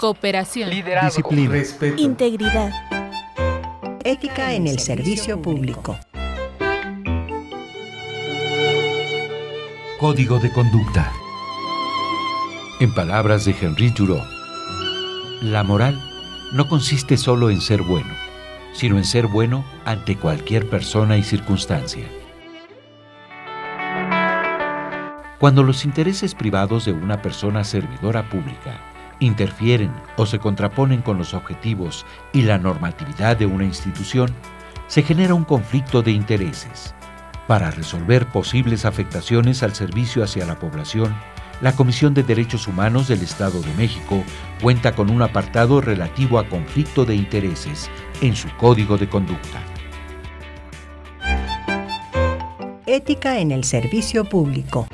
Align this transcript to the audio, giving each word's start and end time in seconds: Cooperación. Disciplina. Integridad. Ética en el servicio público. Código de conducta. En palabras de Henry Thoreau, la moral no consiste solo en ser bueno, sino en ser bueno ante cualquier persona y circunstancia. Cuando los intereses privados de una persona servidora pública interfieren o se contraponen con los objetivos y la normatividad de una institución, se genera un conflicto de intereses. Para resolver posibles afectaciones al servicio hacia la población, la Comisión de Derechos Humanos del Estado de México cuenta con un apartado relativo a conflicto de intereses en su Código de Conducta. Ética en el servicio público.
Cooperación. 0.00 0.70
Disciplina. 0.70 1.62
Integridad. 1.98 2.70
Ética 4.02 4.54
en 4.54 4.66
el 4.66 4.78
servicio 4.78 5.42
público. 5.42 5.94
Código 9.98 10.38
de 10.38 10.50
conducta. 10.52 11.12
En 12.80 12.94
palabras 12.94 13.44
de 13.44 13.54
Henry 13.60 13.90
Thoreau, 13.90 14.24
la 15.42 15.62
moral 15.64 16.00
no 16.54 16.66
consiste 16.66 17.18
solo 17.18 17.50
en 17.50 17.60
ser 17.60 17.82
bueno, 17.82 18.14
sino 18.72 18.96
en 18.96 19.04
ser 19.04 19.26
bueno 19.26 19.66
ante 19.84 20.16
cualquier 20.16 20.66
persona 20.70 21.18
y 21.18 21.22
circunstancia. 21.22 22.06
Cuando 25.38 25.62
los 25.62 25.84
intereses 25.84 26.34
privados 26.34 26.86
de 26.86 26.92
una 26.92 27.20
persona 27.20 27.64
servidora 27.64 28.26
pública 28.30 28.80
interfieren 29.20 29.92
o 30.16 30.26
se 30.26 30.38
contraponen 30.38 31.02
con 31.02 31.18
los 31.18 31.34
objetivos 31.34 32.04
y 32.32 32.42
la 32.42 32.58
normatividad 32.58 33.36
de 33.36 33.46
una 33.46 33.64
institución, 33.64 34.34
se 34.88 35.02
genera 35.02 35.34
un 35.34 35.44
conflicto 35.44 36.02
de 36.02 36.10
intereses. 36.10 36.94
Para 37.46 37.70
resolver 37.70 38.26
posibles 38.26 38.84
afectaciones 38.84 39.62
al 39.62 39.74
servicio 39.74 40.24
hacia 40.24 40.46
la 40.46 40.58
población, 40.58 41.14
la 41.60 41.72
Comisión 41.72 42.14
de 42.14 42.22
Derechos 42.22 42.66
Humanos 42.66 43.08
del 43.08 43.22
Estado 43.22 43.60
de 43.60 43.72
México 43.74 44.24
cuenta 44.62 44.94
con 44.94 45.10
un 45.10 45.22
apartado 45.22 45.80
relativo 45.80 46.38
a 46.38 46.48
conflicto 46.48 47.04
de 47.04 47.14
intereses 47.14 47.90
en 48.22 48.34
su 48.34 48.48
Código 48.56 48.96
de 48.96 49.08
Conducta. 49.08 49.60
Ética 52.86 53.38
en 53.38 53.52
el 53.52 53.64
servicio 53.64 54.24
público. 54.24 54.88